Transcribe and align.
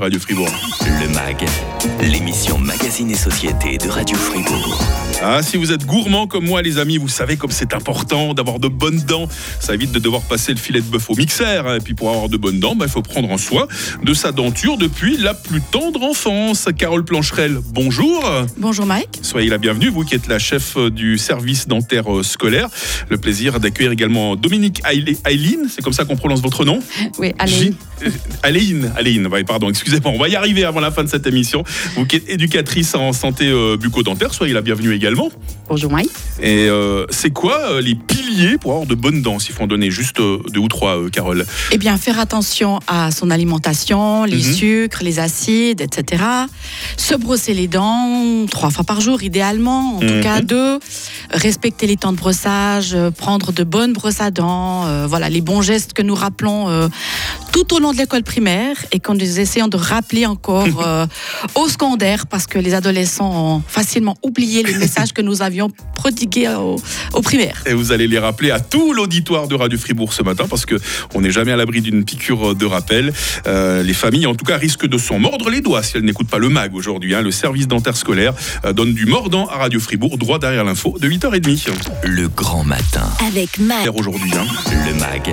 Radio 0.00 0.18
Fribourg. 0.18 0.79
Le 0.84 1.08
MAG, 1.08 1.44
l'émission 2.02 2.58
Magazine 2.58 3.10
et 3.10 3.14
Société 3.16 3.78
de 3.78 3.88
Radio 3.88 4.16
Fribourg. 4.16 4.80
Ah, 5.22 5.42
si 5.42 5.56
vous 5.56 5.72
êtes 5.72 5.84
gourmand 5.84 6.26
comme 6.26 6.46
moi, 6.46 6.62
les 6.62 6.78
amis, 6.78 6.96
vous 6.96 7.08
savez 7.08 7.36
comme 7.36 7.50
c'est 7.50 7.74
important 7.74 8.32
d'avoir 8.34 8.58
de 8.58 8.68
bonnes 8.68 9.00
dents. 9.00 9.28
Ça 9.60 9.74
évite 9.74 9.92
de 9.92 9.98
devoir 9.98 10.22
passer 10.22 10.52
le 10.52 10.58
filet 10.58 10.80
de 10.80 10.86
bœuf 10.86 11.10
au 11.10 11.14
mixeur. 11.16 11.66
hein. 11.66 11.76
Et 11.76 11.80
puis 11.80 11.94
pour 11.94 12.10
avoir 12.10 12.28
de 12.28 12.36
bonnes 12.36 12.60
dents, 12.60 12.74
bah, 12.74 12.86
il 12.88 12.90
faut 12.90 13.02
prendre 13.02 13.30
en 13.30 13.36
soin 13.38 13.66
de 14.02 14.14
sa 14.14 14.32
denture 14.32 14.76
depuis 14.78 15.16
la 15.18 15.34
plus 15.34 15.60
tendre 15.60 16.02
enfance. 16.02 16.68
Carole 16.78 17.04
Plancherel, 17.04 17.58
bonjour. 17.72 18.24
Bonjour 18.56 18.86
Mike. 18.86 19.18
Soyez 19.22 19.48
la 19.50 19.58
bienvenue, 19.58 19.88
vous 19.88 20.04
qui 20.04 20.14
êtes 20.14 20.28
la 20.28 20.38
chef 20.38 20.76
euh, 20.76 20.90
du 20.90 21.18
service 21.18 21.68
dentaire 21.68 22.10
euh, 22.12 22.22
scolaire. 22.22 22.68
Le 23.08 23.18
plaisir 23.18 23.60
d'accueillir 23.60 23.92
également 23.92 24.36
Dominique 24.36 24.80
Aile- 24.90 25.16
Aileen, 25.26 25.68
c'est 25.68 25.82
comme 25.82 25.92
ça 25.92 26.04
qu'on 26.04 26.16
prononce 26.16 26.40
votre 26.40 26.64
nom? 26.64 26.80
Oui, 27.18 27.34
Aléine, 28.42 28.90
Aléine, 28.96 29.26
ouais, 29.26 29.44
pardon, 29.44 29.68
excusez-moi, 29.68 30.10
on 30.14 30.18
va 30.18 30.28
y 30.28 30.36
arriver 30.36 30.64
avant 30.70 30.80
la 30.80 30.90
fin 30.90 31.02
de 31.04 31.08
cette 31.08 31.26
émission. 31.26 31.62
Vous 31.96 32.06
qui 32.06 32.16
êtes 32.16 32.28
éducatrice 32.30 32.94
en 32.94 33.12
santé 33.12 33.48
euh, 33.48 33.76
bucco-dentaire, 33.76 34.32
soyez 34.32 34.52
la 34.54 34.62
bienvenue 34.62 34.94
également. 34.94 35.28
Bonjour 35.68 35.90
Mike. 35.92 36.10
Et 36.40 36.68
euh, 36.68 37.04
c'est 37.10 37.30
quoi 37.30 37.58
euh, 37.72 37.80
les 37.80 37.94
piliers 37.96 38.56
pour 38.58 38.72
avoir 38.72 38.86
de 38.86 38.94
bonnes 38.94 39.20
dents, 39.22 39.38
s'il 39.38 39.54
faut 39.54 39.62
en 39.64 39.66
donner 39.66 39.90
juste 39.90 40.20
euh, 40.20 40.38
deux 40.52 40.60
ou 40.60 40.68
trois, 40.68 40.96
Carole? 41.10 41.44
Eh 41.72 41.78
bien, 41.78 41.96
faire 41.98 42.18
attention 42.18 42.78
à 42.86 43.10
son 43.10 43.30
alimentation, 43.30 44.24
les 44.24 44.36
Mhm. 44.38 44.54
sucres, 44.54 45.02
les 45.02 45.18
acides, 45.18 45.80
etc. 45.80 46.22
Se 46.96 47.14
brosser 47.14 47.52
les 47.54 47.66
dents 47.68 48.46
trois 48.50 48.70
fois 48.70 48.84
par 48.84 49.00
jour, 49.00 49.22
idéalement, 49.22 49.96
en 49.96 50.00
Mhm. 50.00 50.08
tout 50.08 50.20
cas 50.22 50.40
deux. 50.40 50.78
Respecter 51.30 51.86
les 51.86 51.96
temps 51.96 52.12
de 52.12 52.16
brossage, 52.16 52.96
prendre 53.16 53.52
de 53.52 53.64
bonnes 53.64 53.92
brosses 53.92 54.20
à 54.20 54.30
dents. 54.30 54.86
euh, 54.86 55.06
voilà, 55.06 55.28
les 55.28 55.40
bons 55.40 55.62
gestes 55.62 55.92
que 55.92 56.02
nous 56.02 56.14
rappelons 56.14 56.68
euh, 56.68 56.88
tout 57.52 57.74
au 57.74 57.78
long 57.80 57.92
de 57.92 57.98
l'école 57.98 58.22
primaire 58.22 58.76
et 58.92 59.00
qu'on 59.00 59.14
nous 59.14 59.40
essayons 59.40 59.68
de 59.68 59.76
rappeler 59.76 60.24
encore 60.26 60.59
euh, 60.84 61.06
au 61.54 61.68
secondaire 61.68 62.26
parce 62.26 62.46
que 62.46 62.58
les 62.58 62.74
adolescents 62.74 63.56
ont 63.56 63.62
facilement 63.66 64.16
oublié 64.22 64.62
les 64.62 64.74
messages 64.74 65.12
que 65.12 65.22
nous 65.22 65.42
avions 65.42 65.68
prodigués 65.94 66.48
au, 66.48 66.76
au 67.14 67.22
primaire. 67.22 67.62
Et 67.66 67.74
vous 67.74 67.92
allez 67.92 68.06
les 68.08 68.18
rappeler 68.18 68.50
à 68.50 68.60
tout 68.60 68.92
l'auditoire 68.92 69.48
de 69.48 69.54
Radio 69.54 69.78
Fribourg 69.78 70.12
ce 70.12 70.22
matin, 70.22 70.44
parce 70.48 70.66
que 70.66 70.76
on 71.14 71.20
n'est 71.20 71.30
jamais 71.30 71.52
à 71.52 71.56
l'abri 71.56 71.80
d'une 71.80 72.04
piqûre 72.04 72.54
de 72.54 72.66
rappel. 72.66 73.12
Euh, 73.46 73.82
les 73.82 73.94
familles, 73.94 74.26
en 74.26 74.34
tout 74.34 74.44
cas, 74.44 74.56
risquent 74.56 74.86
de 74.86 74.98
s'en 74.98 75.18
mordre 75.18 75.50
les 75.50 75.60
doigts 75.60 75.82
si 75.82 75.96
elles 75.96 76.04
n'écoutent 76.04 76.28
pas 76.30 76.38
le 76.38 76.48
MAG 76.48 76.74
aujourd'hui. 76.74 77.14
hein. 77.14 77.22
Le 77.22 77.30
service 77.30 77.68
dentaire 77.68 77.96
scolaire 77.96 78.34
euh, 78.64 78.72
donne 78.72 78.94
du 78.94 79.06
mordant 79.06 79.46
à 79.48 79.56
Radio 79.58 79.80
Fribourg, 79.80 80.18
droit 80.18 80.38
derrière 80.38 80.64
l'info 80.64 80.96
de 81.00 81.08
8h30. 81.08 81.70
Le 82.04 82.28
grand 82.28 82.64
matin. 82.64 83.08
Avec 83.26 83.58
Mag. 83.58 83.88
Aujourd'hui. 83.94 84.30
hein. 84.36 84.46
Le 84.86 84.94
MAG, 84.98 85.30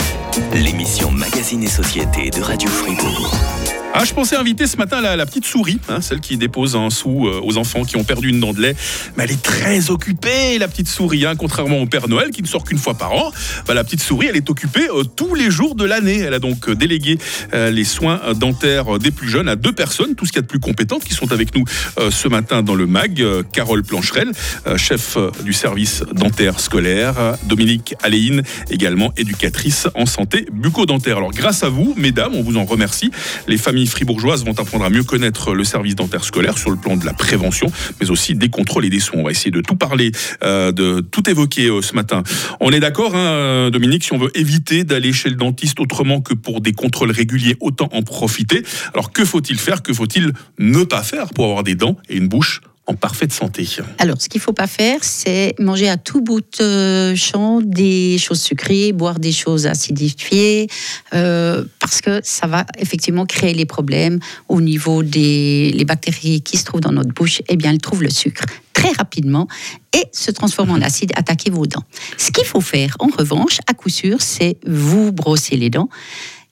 l'émission 0.53 1.11
Magazine 1.11 1.63
et 1.63 1.67
Société 1.67 2.29
de 2.29 2.41
Radio 2.41 2.69
Fribourg. 2.69 3.86
Ah, 3.93 4.05
je 4.05 4.13
pensais 4.13 4.35
inviter 4.35 4.67
ce 4.67 4.77
matin 4.77 5.01
la, 5.01 5.25
petite 5.25 5.45
souris, 5.45 5.79
hein, 5.89 6.01
celle 6.01 6.19
qui 6.19 6.37
dépose 6.37 6.75
un 6.75 6.89
sou 6.89 7.27
euh, 7.27 7.41
aux 7.43 7.57
enfants 7.57 7.83
qui 7.83 7.95
ont 7.95 8.03
perdu 8.03 8.29
une 8.29 8.39
dent 8.39 8.53
de 8.53 8.61
lait. 8.61 8.75
Mais 9.15 9.23
elle 9.23 9.31
est 9.31 9.41
très 9.41 9.89
occupée, 9.89 10.59
la 10.59 10.67
petite 10.67 10.87
souris, 10.87 11.25
hein, 11.25 11.35
contrairement 11.35 11.79
au 11.79 11.87
Père 11.87 12.07
Noël 12.07 12.29
qui 12.29 12.43
ne 12.43 12.47
sort 12.47 12.63
qu'une 12.63 12.77
fois 12.77 12.93
par 12.93 13.13
an. 13.13 13.31
Bah, 13.67 13.73
la 13.73 13.83
petite 13.83 14.01
souris, 14.01 14.27
elle 14.29 14.35
est 14.35 14.49
occupée 14.49 14.87
euh, 14.89 15.03
tous 15.03 15.33
les 15.33 15.49
jours 15.49 15.73
de 15.73 15.83
l'année. 15.83 16.19
Elle 16.19 16.35
a 16.35 16.39
donc 16.39 16.69
euh, 16.69 16.75
délégué 16.75 17.17
les 17.53 17.83
soins 17.83 18.21
dentaires 18.35 18.99
des 18.99 19.11
plus 19.11 19.29
jeunes 19.29 19.49
à 19.49 19.55
deux 19.55 19.71
personnes, 19.71 20.15
tout 20.15 20.25
ce 20.25 20.31
qu'il 20.31 20.37
y 20.37 20.39
a 20.39 20.43
de 20.43 20.47
plus 20.47 20.59
compétentes, 20.59 21.03
qui 21.03 21.13
sont 21.13 21.31
avec 21.31 21.55
nous 21.55 21.63
ce 22.09 22.27
matin 22.27 22.61
dans 22.61 22.75
le 22.75 22.85
MAG. 22.85 23.23
Carole 23.51 23.83
Plancherel, 23.83 24.31
chef 24.75 25.17
du 25.43 25.53
service 25.53 26.03
dentaire 26.13 26.59
scolaire. 26.59 27.35
Dominique 27.45 27.95
Aléine, 28.03 28.43
également 28.69 29.13
éducatrice 29.17 29.87
en 29.95 30.05
santé 30.05 30.45
bucco-dentaire. 30.51 31.17
Alors, 31.17 31.31
grâce 31.31 31.63
à 31.63 31.69
vous, 31.69 31.93
mesdames, 31.97 32.35
on 32.35 32.41
vous 32.41 32.57
en 32.57 32.65
remercie. 32.65 33.11
Les 33.47 33.57
familles 33.57 33.86
fribourgeoises 33.87 34.45
vont 34.45 34.57
apprendre 34.59 34.85
à 34.85 34.89
mieux 34.89 35.03
connaître 35.03 35.53
le 35.53 35.63
service 35.63 35.95
dentaire 35.95 36.23
scolaire 36.23 36.57
sur 36.57 36.69
le 36.69 36.77
plan 36.77 36.97
de 36.97 37.05
la 37.05 37.13
prévention, 37.13 37.71
mais 37.99 38.09
aussi 38.09 38.35
des 38.35 38.49
contrôles 38.49 38.85
et 38.85 38.89
des 38.89 38.99
soins. 38.99 39.19
On 39.19 39.23
va 39.23 39.31
essayer 39.31 39.51
de 39.51 39.61
tout 39.61 39.75
parler, 39.75 40.11
euh, 40.43 40.71
de 40.71 41.01
tout 41.01 41.29
évoquer 41.29 41.67
euh, 41.67 41.81
ce 41.81 41.93
matin. 41.95 42.23
On 42.59 42.71
est 42.71 42.79
d'accord, 42.79 43.15
hein, 43.15 43.69
Dominique, 43.71 44.03
si 44.03 44.13
on 44.13 44.17
veut 44.17 44.31
éviter 44.37 44.83
d'aller 44.83 45.13
chez 45.13 45.29
le 45.29 45.35
dentiste 45.35 45.79
autrement 45.79 46.21
que 46.21 46.33
pour 46.33 46.61
des 46.61 46.73
contrôles 46.73 47.11
réguliers, 47.11 47.55
autant 47.59 47.89
en 47.91 48.01
profiter. 48.01 48.63
Alors, 48.93 49.11
que 49.11 49.25
faut-il 49.25 49.57
faire? 49.57 49.81
Que 49.81 49.93
faut-il 49.93 50.33
ne 50.59 50.83
pas 50.83 51.03
faire 51.03 51.29
pour 51.29 51.45
avoir 51.45 51.63
des 51.63 51.75
dents 51.75 51.97
et 52.09 52.17
une 52.17 52.27
bouche 52.27 52.61
en 52.87 52.93
parfaite 52.93 53.33
santé 53.33 53.67
Alors, 53.99 54.21
ce 54.21 54.29
qu'il 54.29 54.39
ne 54.39 54.43
faut 54.43 54.53
pas 54.53 54.65
faire, 54.65 55.03
c'est 55.03 55.53
manger 55.59 55.89
à 55.89 55.97
tout 55.97 56.21
bout 56.21 56.41
de 56.59 57.13
champ 57.15 57.59
des 57.61 58.17
choses 58.17 58.41
sucrées, 58.41 58.93
boire 58.93 59.19
des 59.19 59.33
choses 59.33 59.67
acidifiées, 59.67 60.67
euh, 61.13 61.65
parce 61.79 61.99
que 61.99 62.21
ça 62.23 62.47
va 62.47 62.65
effectivement 62.79 63.25
créer 63.25 63.53
les 63.53 63.65
problèmes 63.65 64.19
au 64.47 64.61
niveau 64.61 65.03
des 65.03 65.71
les 65.73 65.85
bactéries 65.85 66.41
qui 66.41 66.57
se 66.57 66.63
trouvent 66.63 66.81
dans 66.81 66.93
notre 66.93 67.13
bouche. 67.13 67.41
Eh 67.49 67.57
bien, 67.57 67.71
elles 67.71 67.81
trouvent 67.81 68.03
le 68.03 68.09
sucre 68.09 68.45
très 68.71 68.91
rapidement 68.93 69.47
et 69.93 70.05
se 70.13 70.31
transforment 70.31 70.71
en 70.71 70.81
acide, 70.81 71.11
attaquer 71.15 71.49
vos 71.49 71.65
dents. 71.65 71.83
Ce 72.17 72.31
qu'il 72.31 72.45
faut 72.45 72.61
faire, 72.61 72.95
en 72.99 73.07
revanche, 73.07 73.59
à 73.67 73.73
coup 73.73 73.89
sûr, 73.89 74.21
c'est 74.21 74.57
vous 74.65 75.11
brosser 75.11 75.57
les 75.57 75.69
dents. 75.69 75.89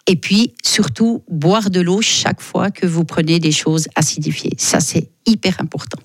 Et 0.07 0.17
puis, 0.17 0.53
surtout, 0.63 1.23
boire 1.29 1.69
de 1.69 1.79
l'eau 1.79 2.02
chaque 2.02 2.41
fois 2.41 2.72
que 2.72 2.85
vous 2.85 3.06
prenez 3.06 3.40
des 3.40 3.52
choses 3.52 3.88
acidifiées. 3.96 4.53
Ça, 4.57 4.79
c'est 4.79 5.09
hyper 5.25 5.56
important. 5.59 6.00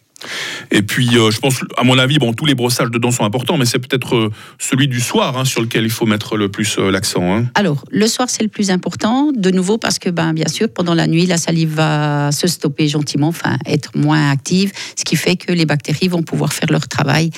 Et 0.71 0.83
puis, 0.83 1.17
euh, 1.17 1.31
je 1.31 1.39
pense, 1.39 1.61
à 1.77 1.85
mon 1.85 1.99
avis, 1.99 2.19
bon, 2.19 2.33
tous 2.33 2.45
les 2.47 2.55
brossages 2.55 2.91
de 2.91 2.99
dents 2.99 3.11
sont 3.11 3.25
importants, 3.25 3.57
mais 3.57 3.65
c'est 3.65 3.79
peut-être 3.79 4.15
euh, 4.15 4.31
celui 4.59 4.89
du 4.89 5.01
soir 5.01 5.39
hein, 5.39 5.45
sur 5.45 5.61
lequel 5.63 5.85
il 5.85 5.91
faut 5.91 6.07
mettre 6.07 6.37
le 6.37 6.49
plus 6.49 6.79
euh, 6.79 6.91
l'accent. 6.91 7.37
hein. 7.37 7.47
Alors, 7.55 7.85
le 7.91 8.07
soir, 8.07 8.29
c'est 8.31 8.43
le 8.43 8.49
plus 8.49 8.71
important, 8.71 9.33
de 9.35 9.51
nouveau, 9.51 9.79
parce 9.79 9.99
que, 9.99 10.11
ben, 10.11 10.33
bien 10.33 10.49
sûr, 10.49 10.69
pendant 10.69 10.95
la 10.95 11.07
nuit, 11.07 11.27
la 11.27 11.39
salive 11.39 11.75
va 11.75 12.31
se 12.33 12.47
stopper 12.47 12.89
gentiment, 12.89 13.29
enfin, 13.29 13.57
être 13.67 13.91
moins 13.97 14.31
active, 14.31 14.73
ce 14.97 15.05
qui 15.05 15.17
fait 15.17 15.37
que 15.37 15.53
les 15.53 15.67
bactéries 15.67 16.09
vont 16.09 16.23
pouvoir 16.23 16.53
faire 16.53 16.71
leur 16.71 16.87
travail 16.89 17.31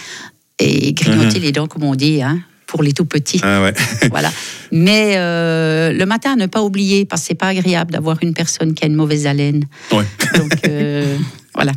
et 0.58 0.92
grignoter 0.92 1.38
les 1.40 1.52
dents, 1.52 1.66
comme 1.66 1.84
on 1.84 1.94
dit, 1.94 2.22
hein, 2.22 2.40
pour 2.66 2.82
les 2.82 2.92
tout 2.92 3.04
petits. 3.04 3.40
Ah 3.42 3.62
ouais. 3.62 3.74
voilà. 4.10 4.30
Mais 4.70 5.14
euh, 5.16 5.92
le 5.92 6.06
matin, 6.06 6.36
ne 6.36 6.46
pas 6.46 6.62
oublier, 6.62 7.04
parce 7.04 7.22
que 7.22 7.28
c'est 7.28 7.34
pas 7.34 7.48
agréable 7.48 7.92
d'avoir 7.92 8.18
une 8.22 8.32
personne 8.34 8.74
qui 8.74 8.84
a 8.84 8.86
une 8.86 8.94
mauvaise 8.94 9.26
haleine. 9.26 9.64
Ouais. 9.92 10.04
Donc, 10.36 10.52
euh, 10.68 11.16
voilà. 11.54 11.72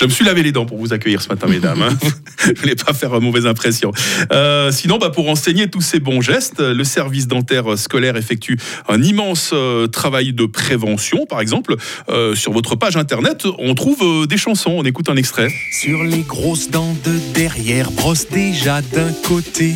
Je 0.00 0.06
me 0.06 0.10
suis 0.10 0.24
lavé 0.24 0.42
les 0.42 0.50
dents 0.50 0.64
pour 0.64 0.78
vous 0.78 0.94
accueillir 0.94 1.20
ce 1.20 1.28
matin, 1.28 1.46
mesdames. 1.46 1.82
hein. 1.82 1.94
Je 2.54 2.58
voulais 2.58 2.74
pas 2.74 2.94
faire 2.94 3.20
mauvaise 3.20 3.44
impression. 3.44 3.92
Euh, 4.32 4.72
sinon, 4.72 4.96
bah, 4.96 5.10
pour 5.10 5.28
enseigner 5.28 5.68
tous 5.68 5.82
ces 5.82 6.00
bons 6.00 6.22
gestes, 6.22 6.60
le 6.60 6.84
service 6.84 7.26
dentaire 7.26 7.76
scolaire 7.76 8.16
effectue 8.16 8.58
un 8.88 9.02
immense 9.02 9.50
euh, 9.52 9.88
travail 9.88 10.32
de 10.32 10.46
prévention. 10.46 11.26
Par 11.26 11.42
exemple, 11.42 11.76
euh, 12.08 12.34
sur 12.34 12.52
votre 12.52 12.76
page 12.76 12.96
internet, 12.96 13.44
on 13.58 13.74
trouve 13.74 13.98
euh, 14.00 14.26
des 14.26 14.38
chansons. 14.38 14.70
On 14.70 14.84
écoute 14.84 15.10
un 15.10 15.16
extrait. 15.16 15.52
Sur 15.70 16.02
les 16.02 16.22
grosses 16.22 16.70
dents 16.70 16.96
de 17.04 17.18
derrière, 17.34 17.90
brosse 17.90 18.26
déjà 18.30 18.80
d'un 18.80 19.12
côté. 19.28 19.74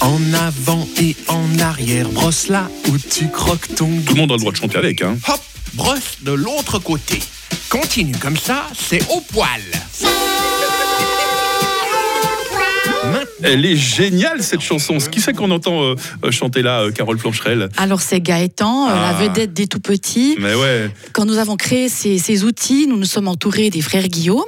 En 0.00 0.20
avant 0.34 0.88
et 1.00 1.14
en 1.28 1.60
arrière, 1.60 2.08
brosse 2.08 2.48
là 2.48 2.68
où 2.88 2.98
tu 2.98 3.28
croques 3.28 3.72
ton 3.76 3.88
Tout 4.04 4.14
le 4.14 4.20
monde 4.20 4.32
a 4.32 4.34
le 4.34 4.40
droit 4.40 4.50
de 4.50 4.56
chanter 4.56 4.78
avec. 4.78 5.00
Hein. 5.00 5.16
Hop, 5.28 5.40
brosse 5.74 6.18
de 6.22 6.32
l'autre 6.32 6.80
côté. 6.80 7.20
Continue 7.72 8.12
comme 8.18 8.36
ça, 8.36 8.66
c'est 8.74 9.00
au 9.08 9.22
poil. 9.22 9.81
Elle 13.42 13.64
est 13.66 13.76
géniale 13.76 14.42
cette 14.42 14.60
chanson. 14.60 15.00
Ce 15.00 15.08
qui 15.08 15.20
fait 15.20 15.32
qu'on 15.32 15.50
entend 15.50 15.82
euh, 15.82 15.94
euh, 16.24 16.30
chanter 16.30 16.62
là 16.62 16.80
euh, 16.82 16.90
Carole 16.92 17.16
Plancherel. 17.16 17.68
Alors 17.76 18.00
c'est 18.00 18.20
Gaëtan, 18.20 18.88
euh, 18.88 18.92
Ah. 18.94 19.12
la 19.12 19.28
vedette 19.28 19.52
des 19.52 19.66
tout 19.66 19.80
petits. 19.80 20.36
Mais 20.38 20.54
ouais. 20.54 20.90
Quand 21.12 21.24
nous 21.24 21.38
avons 21.38 21.56
créé 21.56 21.88
ces, 21.88 22.18
ces 22.18 22.44
outils, 22.44 22.86
nous 22.86 22.96
nous 22.96 23.04
sommes 23.06 23.28
entourés 23.28 23.70
des 23.70 23.80
frères 23.80 24.08
Guillaume, 24.08 24.44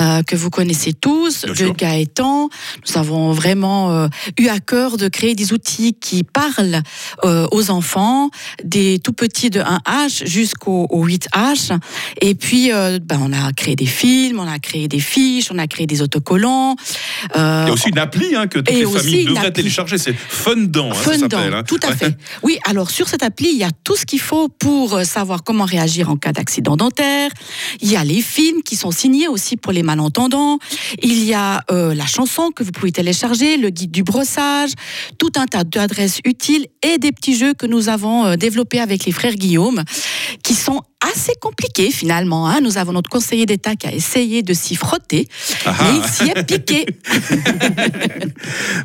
euh, 0.00 0.22
que 0.22 0.36
vous 0.36 0.50
connaissez 0.50 0.92
tous, 0.92 1.42
Bien 1.44 1.52
de 1.52 1.56
sûr. 1.58 1.74
Gaëtan. 1.74 2.48
Nous 2.88 2.98
avons 2.98 3.32
vraiment 3.32 3.90
euh, 3.92 4.08
eu 4.38 4.48
à 4.48 4.60
cœur 4.60 4.96
de 4.96 5.08
créer 5.08 5.34
des 5.34 5.52
outils 5.52 5.94
qui 5.94 6.24
parlent 6.24 6.82
euh, 7.24 7.46
aux 7.52 7.70
enfants, 7.70 8.30
des 8.64 8.98
tout 8.98 9.12
petits 9.12 9.50
de 9.50 9.60
1H 9.60 10.26
jusqu'au 10.26 10.86
au 10.90 11.06
8H. 11.06 11.78
Et 12.20 12.34
puis, 12.34 12.72
euh, 12.72 12.98
ben, 13.02 13.18
on 13.22 13.32
a 13.32 13.52
créé 13.52 13.76
des 13.76 13.86
films, 13.86 14.40
on 14.40 14.48
a 14.48 14.58
créé 14.58 14.88
des 14.88 15.00
fiches, 15.00 15.48
on 15.50 15.58
a 15.58 15.66
créé 15.66 15.86
des 15.86 16.02
autocollants. 16.02 16.76
Euh, 17.36 17.62
Il 17.64 17.68
y 17.68 17.70
a 17.70 17.72
aussi 17.74 17.88
une 17.90 17.98
appli 18.14 18.36
hein, 18.36 18.46
que 18.46 18.58
toutes 18.58 18.70
et 18.70 18.78
les 18.80 18.84
aussi 18.84 18.98
familles 19.04 19.24
devraient 19.26 19.52
télécharger. 19.52 19.98
C'est 19.98 20.14
Fundant. 20.14 20.90
Hein, 20.90 20.94
ça 20.94 21.12
Fundant, 21.12 21.28
s'appelle, 21.38 21.54
hein. 21.54 21.62
tout 21.64 21.78
à 21.82 21.88
Ouais. 21.88 21.96
fait. 21.96 22.16
Oui, 22.42 22.58
alors 22.64 22.90
sur 22.90 23.08
cette 23.08 23.22
appli, 23.22 23.50
il 23.52 23.58
y 23.58 23.64
a 23.64 23.70
tout 23.84 23.96
ce 23.96 24.04
qu'il 24.06 24.20
faut 24.20 24.48
pour 24.48 24.94
euh, 24.94 25.04
savoir 25.04 25.42
comment 25.44 25.64
réagir 25.64 26.10
en 26.10 26.16
cas 26.16 26.32
d'accident 26.32 26.76
dentaire. 26.76 27.30
Il 27.80 27.90
y 27.90 27.96
a 27.96 28.04
les 28.04 28.20
films 28.22 28.62
qui 28.62 28.76
sont 28.76 28.90
signés 28.90 29.28
aussi 29.28 29.56
pour 29.56 29.72
les 29.72 29.82
malentendants. 29.82 30.58
Il 31.02 31.22
y 31.24 31.34
a 31.34 31.62
euh, 31.70 31.94
la 31.94 32.06
chanson 32.06 32.50
que 32.54 32.62
vous 32.62 32.72
pouvez 32.72 32.92
télécharger, 32.92 33.56
le 33.56 33.70
guide 33.70 33.90
du 33.90 34.02
brossage, 34.02 34.70
tout 35.18 35.32
un 35.36 35.46
tas 35.46 35.64
d'adresses 35.64 36.20
utiles 36.24 36.66
et 36.82 36.98
des 36.98 37.12
petits 37.12 37.36
jeux 37.36 37.54
que 37.54 37.66
nous 37.66 37.88
avons 37.88 38.24
euh, 38.26 38.36
développés 38.36 38.80
avec 38.80 39.04
les 39.04 39.12
frères 39.12 39.34
Guillaume, 39.34 39.82
qui 40.42 40.54
sont 40.54 40.80
assez 41.06 41.32
compliqués 41.40 41.90
finalement. 41.90 42.48
hein. 42.48 42.60
Nous 42.62 42.78
avons 42.78 42.92
notre 42.92 43.10
conseiller 43.10 43.44
d'État 43.46 43.76
qui 43.76 43.86
a 43.86 43.92
essayé 43.92 44.42
de 44.42 44.54
s'y 44.54 44.74
frotter, 44.74 45.28
Ah 45.66 45.74
mais 45.82 45.98
il 45.98 46.04
s'y 46.10 46.30
est 46.30 46.44
piqué. 46.44 46.86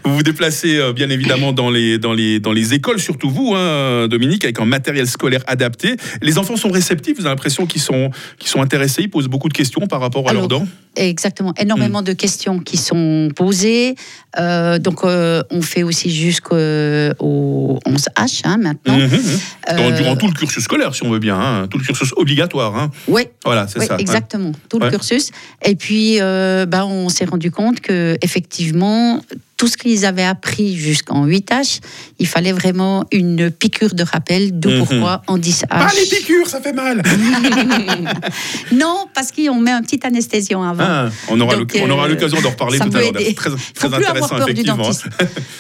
vous 0.04 0.16
vous 0.16 0.24
déplacez 0.24 0.77
euh, 0.77 0.94
bien 0.94 1.10
évidemment 1.10 1.54
dans 1.54 1.69
les, 1.69 1.98
dans 1.98 2.13
les, 2.13 2.39
dans 2.39 2.51
les 2.51 2.74
écoles, 2.74 3.00
surtout 3.00 3.30
vous, 3.30 3.54
hein, 3.56 4.07
Dominique, 4.07 4.44
avec 4.44 4.60
un 4.60 4.66
matériel 4.66 5.07
scolaire 5.07 5.42
adapté. 5.48 5.95
Les 6.21 6.38
enfants 6.38 6.56
sont 6.57 6.69
réceptifs, 6.69 7.16
vous 7.18 7.21
avez 7.25 7.30
l'impression 7.31 7.66
qu'ils 7.66 7.81
sont, 7.81 8.12
qu'ils 8.38 8.50
sont 8.50 8.62
intéressés, 8.62 9.04
ils 9.04 9.10
posent 9.10 9.27
beaucoup 9.27 9.50
de 9.50 9.54
questions 9.54 9.88
par 9.88 10.00
rapport 10.01 10.27
à 10.27 10.31
Alors, 10.31 10.44
leurs 10.44 10.48
dents 10.60 10.68
Exactement, 10.95 11.54
énormément 11.57 12.01
de 12.01 12.13
questions 12.13 12.60
qui 12.60 12.75
sont 12.75 13.30
posées. 13.36 13.95
Euh, 14.39 14.80
donc, 14.80 15.04
euh, 15.04 15.42
on 15.50 15.62
fait 15.62 15.83
aussi 15.83 16.10
jusqu'au 16.10 16.56
11H 16.56 18.42
hein, 18.44 18.57
maintenant. 18.57 18.98
Mhm, 18.98 19.04
mhm. 19.06 19.77
Dans- 19.77 19.95
Durant 19.95 20.16
tout 20.16 20.27
le 20.27 20.33
cursus 20.33 20.63
scolaire, 20.63 20.94
si 20.95 21.04
on 21.04 21.10
veut 21.10 21.19
bien, 21.19 21.39
hein, 21.39 21.68
tout 21.69 21.77
le 21.77 21.83
cursus 21.83 22.12
obligatoire. 22.18 22.89
Oui, 23.07 23.24
Voilà, 23.45 23.68
c'est 23.68 23.80
Oui, 23.80 23.86
ça. 23.88 23.98
exactement, 23.98 24.51
tout 24.69 24.77
Ouais. 24.77 24.86
le 24.86 24.92
cursus. 24.92 25.31
Et 25.66 25.75
puis, 25.75 26.18
ben, 26.19 26.83
on 26.86 27.10
s'est 27.10 27.25
rendu 27.25 27.51
compte 27.51 27.80
que 27.81 28.18
effectivement, 28.21 29.08
tout 29.57 29.67
ce 29.67 29.75
qu'ils 29.77 30.06
avaient 30.06 30.23
appris 30.23 30.77
jusqu'en 30.77 31.25
8H, 31.27 31.79
il 32.17 32.27
fallait 32.27 32.53
vraiment 32.53 33.03
une 33.11 33.51
piqûre 33.51 33.94
de 33.94 34.03
rappel, 34.03 34.57
d'où 34.57 34.69
Mhm. 34.69 34.79
pourquoi 34.79 35.21
en 35.27 35.38
10H. 35.38 35.65
Ah, 35.69 35.88
les 36.00 36.06
piqûres, 36.17 36.47
ça 36.47 36.61
fait 36.61 36.71
mal 36.73 37.01
non, 38.71 39.06
parce 39.13 39.31
qu'on 39.31 39.59
met 39.59 39.71
un 39.71 39.81
petit 39.81 40.00
anesthésiant 40.06 40.63
avant. 40.63 40.83
Ah, 40.88 41.09
On 41.29 41.39
aura 41.41 41.56
euh, 41.56 42.07
l'occasion 42.07 42.41
d'en 42.41 42.50
reparler 42.51 42.79
tout 42.79 42.85
à 42.85 42.89
l'heure. 42.89 43.01
aider. 43.09 43.19
Très, 43.19 43.27
Il 43.29 43.35
très 43.35 43.50
faut 43.51 43.57
plus 43.75 43.85
avoir 43.85 44.00
intéressant, 44.11 44.35
peur 44.38 44.45
du 44.45 44.51
effectivement. 44.53 44.83
dentiste. 44.83 45.07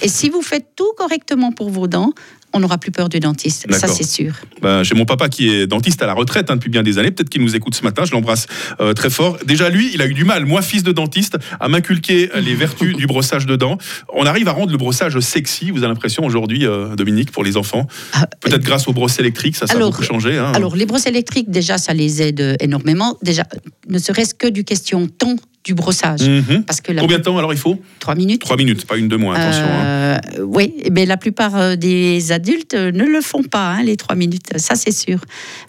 Et 0.01 0.07
si 0.07 0.29
vous 0.29 0.41
faites 0.41 0.67
tout 0.75 0.91
correctement 0.97 1.51
pour 1.51 1.69
vos 1.69 1.87
dents, 1.87 2.13
on 2.53 2.59
n'aura 2.59 2.77
plus 2.77 2.91
peur 2.91 3.09
du 3.09 3.19
dentiste. 3.19 3.71
Ça, 3.73 3.87
c'est 3.87 4.03
sûr. 4.03 4.33
Ben, 4.61 4.83
J'ai 4.83 4.95
mon 4.95 5.05
papa 5.05 5.29
qui 5.29 5.49
est 5.49 5.67
dentiste 5.67 6.01
à 6.01 6.07
la 6.07 6.13
retraite 6.13 6.49
hein, 6.49 6.55
depuis 6.55 6.69
bien 6.69 6.83
des 6.83 6.97
années. 6.97 7.11
Peut-être 7.11 7.29
qu'il 7.29 7.41
nous 7.41 7.55
écoute 7.55 7.75
ce 7.75 7.83
matin. 7.83 8.05
Je 8.05 8.11
l'embrasse 8.11 8.47
euh, 8.81 8.93
très 8.93 9.09
fort. 9.09 9.37
Déjà, 9.45 9.69
lui, 9.69 9.91
il 9.93 10.01
a 10.01 10.07
eu 10.07 10.13
du 10.13 10.23
mal, 10.23 10.45
moi, 10.45 10.61
fils 10.61 10.83
de 10.83 10.91
dentiste, 10.91 11.37
à 11.59 11.67
m'inculquer 11.69 12.29
les 12.41 12.55
vertus 12.55 12.95
du 12.95 13.07
brossage 13.07 13.45
de 13.45 13.55
dents. 13.55 13.77
On 14.13 14.25
arrive 14.25 14.47
à 14.47 14.51
rendre 14.51 14.71
le 14.71 14.77
brossage 14.77 15.19
sexy, 15.19 15.71
vous 15.71 15.79
avez 15.79 15.87
l'impression 15.87 16.25
aujourd'hui, 16.25 16.65
euh, 16.65 16.95
Dominique, 16.95 17.31
pour 17.31 17.43
les 17.43 17.57
enfants. 17.57 17.87
Ah, 18.13 18.27
Peut-être 18.41 18.63
grâce 18.63 18.87
aux 18.87 18.93
brosses 18.93 19.19
électriques, 19.19 19.55
ça, 19.55 19.67
ça 19.67 19.75
a 19.75 19.79
beaucoup 19.79 20.03
changé. 20.03 20.37
hein. 20.37 20.51
Alors, 20.55 20.75
les 20.75 20.85
brosses 20.85 21.05
électriques, 21.07 21.51
déjà, 21.51 21.77
ça 21.77 21.93
les 21.93 22.21
aide 22.21 22.57
énormément. 22.59 23.17
Déjà, 23.21 23.43
ne 23.87 23.99
serait-ce 23.99 24.33
que 24.33 24.47
du 24.47 24.63
question 24.63 25.07
temps 25.07 25.35
du 25.69 25.75
brossage. 25.75 26.21
Mhm. 26.27 26.63
Parce 26.65 26.81
que 26.81 26.91
la 26.91 27.01
Combien 27.01 27.19
de 27.19 27.23
temps 27.23 27.37
alors 27.37 27.53
il 27.53 27.59
faut 27.59 27.79
trois 27.99 28.15
minutes. 28.15 28.41
Trois 28.41 28.57
minutes, 28.57 28.87
pas 28.87 28.97
une 28.97 29.07
de 29.07 29.15
moins, 29.17 29.35
attention. 29.35 29.65
hein. 29.65 29.85
Euh, 29.85 30.17
oui, 30.43 30.73
mais 30.91 31.05
la 31.05 31.15
plupart 31.17 31.55
euh, 31.55 31.75
des 31.75 32.31
adultes 32.31 32.73
euh, 32.73 32.91
ne 32.91 33.03
le 33.05 33.21
font 33.21 33.43
pas, 33.43 33.73
hein, 33.73 33.83
les 33.83 33.95
trois 33.97 34.15
minutes, 34.15 34.57
ça 34.57 34.73
c'est 34.75 34.91
sûr. 34.91 35.19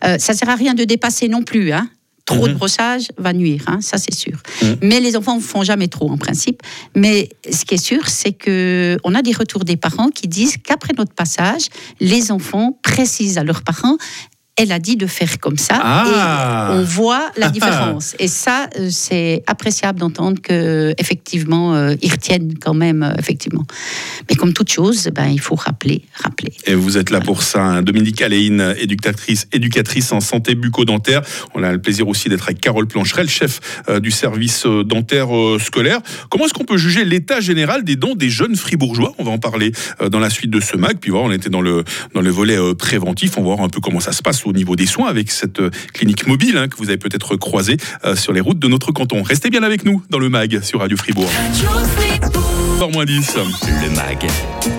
Euh, 0.05 0.17
ça 0.19 0.33
sert 0.33 0.49
à 0.49 0.55
rien 0.57 0.73
de 0.73 0.85
dépasser 0.85 1.29
non 1.29 1.43
plus. 1.43 1.71
Hein. 1.73 1.87
Trop 2.25 2.47
Mhm. 2.47 2.53
de 2.53 2.55
brossage 2.55 3.09
va 3.19 3.33
nuire, 3.35 3.65
ça 3.83 3.99
c'est 3.99 4.15
sûr. 4.15 4.39
Mhm. 4.63 4.77
Mais 4.83 5.01
les 5.01 5.17
enfants 5.19 5.37
ne 5.37 5.41
font 5.43 5.65
jamais 5.65 5.89
trop 5.89 6.09
en 6.11 6.17
principe. 6.17 6.63
Mais 6.97 7.29
ce 7.51 7.65
qui 7.67 7.75
est 7.75 7.85
sûr, 7.93 8.09
c'est 8.09 8.33
que 8.33 8.97
on 9.05 9.15
a 9.15 9.21
des 9.21 9.33
retours 9.33 9.65
des 9.65 9.77
parents 9.77 10.09
qui 10.09 10.29
disent 10.29 10.57
qu'après 10.67 10.95
notre 10.97 11.13
passage, 11.13 11.65
les 12.01 12.33
enfants 12.33 12.79
précisent 12.83 13.37
à 13.37 13.45
leurs 13.45 13.63
parents. 13.63 13.97
Elle 14.63 14.73
a 14.73 14.79
dit 14.79 14.97
de 14.97 15.07
faire 15.07 15.39
comme 15.41 15.57
ça 15.57 15.81
Ah. 15.83 16.69
et 16.71 16.75
on 16.77 16.83
voit 16.83 17.31
la 17.39 17.49
différence. 17.49 18.15
Et 18.19 18.29
ça, 18.29 18.69
euh, 18.79 18.89
c'est 18.91 19.43
appréciable 19.47 19.99
d'entendre 19.99 20.39
que 20.43 20.93
effectivement 20.99 21.75
euh, 21.75 21.95
ils 22.03 22.11
retiennent 22.13 22.59
quand 22.61 22.75
même 22.75 23.03
euh, 23.03 23.15
effectivement. 23.19 23.65
Mais 24.29 24.37
comme 24.37 24.53
toute 24.53 24.71
chose, 24.71 25.09
ben 25.15 25.29
il 25.29 25.41
faut 25.41 25.55
rappeler, 25.55 26.03
rappeler. 26.23 26.53
Et 26.67 26.75
vous 26.75 26.99
êtes 26.99 27.09
là 27.09 27.21
pour 27.23 27.43
ça, 27.43 27.63
hein. 27.63 27.83
Dominique 27.83 28.21
Aléine, 28.21 28.75
éducatrice, 28.79 29.49
éducatrice 29.51 30.13
en 30.13 30.21
santé 30.21 30.55
bucco-dentaire. 30.55 31.23
On 31.55 31.63
a 31.63 31.73
le 31.73 31.81
plaisir 31.81 32.07
aussi 32.07 32.29
d'être 32.29 32.45
avec 32.45 32.61
Carole 32.61 32.87
Plancherel, 32.87 33.31
chef 33.31 33.61
euh, 33.89 33.99
du 33.99 34.11
service 34.11 34.67
dentaire 34.85 35.29
scolaire. 35.59 36.01
Comment 36.29 36.45
est-ce 36.45 36.53
qu'on 36.53 36.65
peut 36.65 36.77
juger 36.77 37.07
l'état 37.07 37.41
général 37.41 37.83
des 37.83 37.97
dents 37.97 38.15
des 38.15 38.29
jeunes 38.29 38.57
fribourgeois? 38.57 39.15
On 39.17 39.25
va 39.25 39.31
en 39.31 39.39
parler 39.39 39.73
dans 40.11 40.19
la 40.19 40.29
suite 40.29 40.51
de 40.51 40.61
ce 40.61 40.77
mag. 40.77 40.99
Puis 41.01 41.11
voilà, 41.11 41.29
on 41.29 41.33
était 41.33 41.49
dans 41.49 41.63
le, 41.63 41.83
dans 42.15 42.21
le 42.21 42.31
volet 42.31 42.59
préventif. 42.75 43.39
On 43.39 43.41
va 43.41 43.55
voir 43.55 43.61
un 43.63 43.69
peu 43.71 43.81
comment 43.81 44.01
ça 44.01 44.13
se 44.13 44.21
passe 44.23 44.45
au 44.51 44.53
niveau 44.53 44.77
des 44.77 44.87
soins 44.87 45.09
avec 45.09 45.31
cette 45.31 45.61
euh, 45.61 45.71
clinique 45.95 46.27
mobile 46.27 46.57
hein, 46.59 46.69
que 46.69 46.77
vous 46.77 46.89
avez 46.89 46.99
peut-être 46.99 47.37
croisée 47.37 47.77
euh, 48.05 48.17
sur 48.17 48.33
les 48.33 48.41
routes 48.41 48.59
de 48.59 48.69
notre 48.69 48.93
canton. 48.93 49.23
Restez 49.23 49.49
bien 49.49 49.63
avec 49.63 49.85
nous 49.85 50.03
dans 50.11 50.19
le 50.19 50.29
mag 50.29 50.61
sur 50.63 50.81
Radio 50.81 50.97
Fribourg. 50.97 51.31
Fort 52.79 52.91
moins 52.93 53.05
10. 53.05 53.37
Le 53.83 53.91
MAG, 53.95 54.27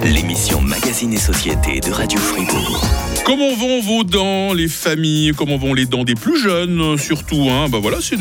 l'émission 0.04 0.60
Magazine 0.62 1.14
et 1.14 1.18
Société 1.18 1.80
de 1.80 1.92
Radio 1.92 2.20
Fribourg. 2.20 2.84
Comment 3.26 3.56
vont 3.56 3.80
vos 3.82 4.04
dents, 4.04 4.54
les 4.54 4.68
familles? 4.68 5.34
Comment 5.38 5.58
vont 5.58 5.76
les 5.76 5.86
dents 5.86 6.04
des 6.04 6.16
plus 6.16 6.42
jeunes, 6.42 6.98
surtout 6.98 7.48
hein? 7.52 7.70
Bah 7.70 7.78
voilà, 7.80 8.02
ça, 8.02 8.16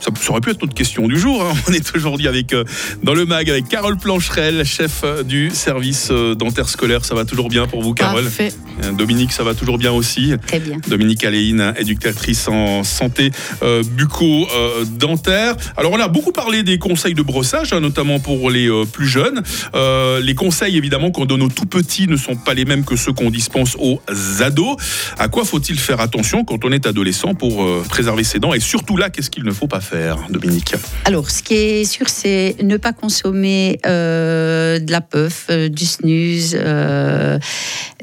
ça 0.00 0.30
aurait 0.30 0.40
pu 0.40 0.50
être 0.50 0.62
notre 0.62 0.74
question 0.74 1.08
du 1.08 1.18
jour. 1.18 1.42
hein. 1.42 1.52
On 1.68 1.72
est 1.72 1.96
aujourd'hui 1.96 2.28
avec 2.28 2.52
euh, 2.52 2.62
dans 3.02 3.14
le 3.14 3.26
mag 3.26 3.50
avec 3.50 3.68
Carole 3.68 3.96
Plancherel, 3.96 4.64
chef 4.64 5.04
du 5.26 5.50
service 5.50 6.08
euh, 6.12 6.36
dentaire 6.36 6.68
scolaire. 6.68 7.04
Ça 7.04 7.16
va 7.16 7.24
toujours 7.24 7.48
bien 7.48 7.66
pour 7.66 7.82
vous, 7.82 7.92
Carole? 7.92 8.22
Parfait. 8.22 8.52
Dominique, 8.96 9.32
ça 9.32 9.42
va 9.42 9.54
toujours 9.54 9.78
bien 9.78 9.92
aussi? 9.92 10.32
Très 10.46 10.60
bien. 10.60 10.76
Dominique 10.94 11.24
Aléine, 11.24 11.74
éducatrice 11.76 12.46
en 12.46 12.84
santé 12.84 13.32
euh, 13.64 13.82
bucco-dentaire. 13.82 15.56
Alors, 15.76 15.90
on 15.90 15.98
a 15.98 16.06
beaucoup 16.06 16.30
parlé 16.30 16.62
des 16.62 16.78
conseils 16.78 17.14
de 17.14 17.22
brossage, 17.22 17.72
hein, 17.72 17.80
notamment 17.80 18.20
pour 18.20 18.48
les 18.48 18.68
euh, 18.68 18.84
plus 18.84 19.08
jeunes. 19.08 19.42
Euh, 19.74 20.20
les 20.20 20.36
conseils, 20.36 20.76
évidemment, 20.76 21.10
qu'on 21.10 21.24
donne 21.24 21.42
aux 21.42 21.48
tout 21.48 21.66
petits 21.66 22.06
ne 22.06 22.16
sont 22.16 22.36
pas 22.36 22.54
les 22.54 22.64
mêmes 22.64 22.84
que 22.84 22.94
ceux 22.94 23.12
qu'on 23.12 23.30
dispense 23.30 23.76
aux 23.80 24.00
ados. 24.40 24.76
À 25.18 25.26
quoi 25.26 25.44
faut-il 25.44 25.80
faire 25.80 26.00
attention 26.00 26.44
quand 26.44 26.64
on 26.64 26.70
est 26.70 26.86
adolescent 26.86 27.34
pour 27.34 27.64
euh, 27.64 27.84
préserver 27.88 28.22
ses 28.22 28.38
dents? 28.38 28.54
Et 28.54 28.60
surtout 28.60 28.96
là, 28.96 29.10
qu'est-ce 29.10 29.30
qu'il 29.30 29.42
ne 29.42 29.50
faut 29.50 29.66
pas 29.66 29.80
faire, 29.80 30.18
Dominique? 30.30 30.76
Alors, 31.06 31.28
ce 31.28 31.42
qui 31.42 31.54
est 31.54 31.84
sûr, 31.84 32.08
c'est 32.08 32.54
ne 32.62 32.76
pas 32.76 32.92
consommer 32.92 33.80
euh, 33.84 34.78
de 34.78 34.92
la 34.92 35.00
puff, 35.00 35.46
euh, 35.50 35.68
du 35.68 35.86
snus, 35.86 36.54
euh, 36.54 37.40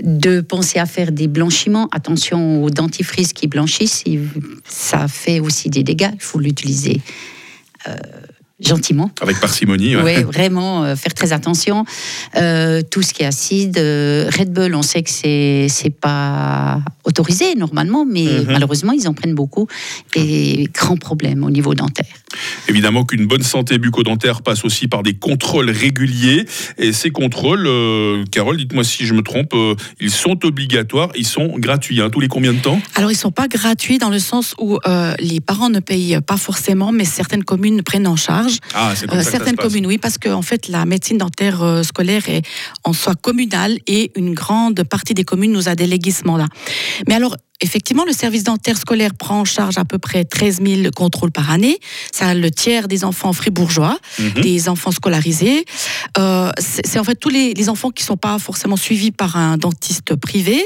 de 0.03 0.41
penser 0.41 0.77
à 0.77 0.85
faire 0.85 1.13
des 1.13 1.29
blanchiments. 1.29 1.87
Attention 1.91 2.63
aux 2.63 2.70
dentifrices 2.73 3.33
qui 3.33 3.47
blanchissent, 3.47 4.03
ça 4.65 5.07
fait 5.07 5.39
aussi 5.39 5.69
des 5.69 5.83
dégâts. 5.83 6.11
Il 6.13 6.21
faut 6.21 6.39
l'utiliser 6.39 7.01
euh, 7.87 7.95
gentiment. 8.61 9.11
Avec 9.21 9.39
parcimonie. 9.39 9.95
ouais. 9.95 10.17
Oui, 10.17 10.23
vraiment, 10.23 10.83
euh, 10.83 10.95
faire 10.95 11.13
très 11.13 11.33
attention. 11.33 11.85
Euh, 12.35 12.81
tout 12.89 13.01
ce 13.01 13.13
qui 13.13 13.23
est 13.23 13.25
acide, 13.25 13.77
euh, 13.77 14.29
Red 14.37 14.51
Bull, 14.53 14.75
on 14.75 14.81
sait 14.81 15.01
que 15.03 15.09
c'est 15.09 15.67
c'est 15.69 15.89
pas 15.89 16.81
autorisé 17.03 17.55
normalement, 17.55 18.05
mais 18.05 18.25
Mhm. 18.25 18.45
malheureusement, 18.47 18.91
ils 18.93 19.07
en 19.07 19.13
prennent 19.13 19.33
beaucoup 19.35 19.67
et 20.15 20.67
grand 20.73 20.97
problème 20.97 21.43
au 21.43 21.49
niveau 21.49 21.73
dentaire. 21.73 22.05
Évidemment 22.67 23.03
qu'une 23.03 23.25
bonne 23.25 23.43
santé 23.43 23.77
bucco-dentaire 23.77 24.41
passe 24.41 24.63
aussi 24.63 24.87
par 24.87 25.03
des 25.03 25.15
contrôles 25.15 25.69
réguliers. 25.69 26.45
Et 26.77 26.93
ces 26.93 27.09
contrôles, 27.09 27.65
euh, 27.67 28.23
Carole, 28.31 28.57
dites-moi 28.57 28.83
si 28.85 29.05
je 29.05 29.13
me 29.13 29.21
trompe, 29.21 29.53
euh, 29.53 29.75
ils 29.99 30.11
sont 30.11 30.45
obligatoires, 30.45 31.09
ils 31.15 31.25
sont 31.27 31.57
gratuits. 31.57 31.99
hein. 32.01 32.09
tous 32.09 32.19
les 32.21 32.27
combien 32.29 32.53
de 32.53 32.59
temps? 32.59 32.79
Alors, 32.95 33.11
ils 33.11 33.15
sont 33.17 33.31
pas 33.31 33.47
gratuits 33.47 33.97
dans 33.97 34.09
le 34.09 34.19
sens 34.19 34.53
où 34.59 34.77
euh, 34.87 35.13
les 35.19 35.41
parents 35.41 35.69
ne 35.69 35.79
payent 35.79 36.19
pas 36.25 36.37
forcément, 36.37 36.91
mais 36.91 37.03
certaines 37.05 37.43
communes 37.43 37.81
prennent 37.81 38.07
en 38.07 38.15
charge. 38.15 38.50
Ah, 38.73 38.93
comme 39.07 39.17
Euh, 39.17 39.21
ça 39.21 39.23
que 39.23 39.23
ça 39.23 39.31
certaines 39.31 39.55
communes, 39.55 39.85
oui, 39.85 39.97
parce 39.97 40.17
que 40.17 40.29
en 40.29 40.41
fait, 40.41 40.67
la 40.67 40.85
médecine 40.85 41.17
dentaire 41.17 41.61
euh, 41.63 41.83
scolaire 41.83 42.27
est 42.29 42.43
en 42.83 42.93
soi 42.93 43.15
communale 43.15 43.77
et 43.87 44.11
une 44.15 44.33
grande 44.33 44.83
partie 44.83 45.13
des 45.13 45.23
communes 45.23 45.51
nous 45.51 45.69
a 45.69 45.75
délégué 45.75 46.11
ce 46.11 46.23
mandat. 46.25 46.47
Mais 47.07 47.15
alors, 47.15 47.35
effectivement, 47.61 48.03
le 48.05 48.13
service 48.13 48.43
dentaire 48.43 48.77
scolaire 48.77 49.13
prend 49.13 49.39
en 49.41 49.45
charge 49.45 49.77
à 49.77 49.85
peu 49.85 49.97
près 49.97 50.23
13 50.25 50.59
000 50.65 50.91
contrôles 50.95 51.31
par 51.31 51.49
année. 51.51 51.79
C'est 52.11 52.33
le 52.33 52.51
tiers 52.51 52.87
des 52.87 53.03
enfants 53.03 53.33
fribourgeois, 53.33 53.97
Mhm. 54.19 54.41
des 54.41 54.69
enfants 54.69 54.91
scolarisés. 54.91 55.65
Euh, 56.17 56.51
c'est 56.59 56.99
en 56.99 57.03
fait 57.03 57.15
tous 57.15 57.29
les, 57.29 57.53
les 57.53 57.69
enfants 57.69 57.91
qui 57.91 58.03
sont 58.03 58.17
pas 58.17 58.37
forcément 58.39 58.75
suivis 58.77 59.11
par 59.11 59.35
un 59.37 59.57
dentiste 59.57 60.15
privé. 60.15 60.65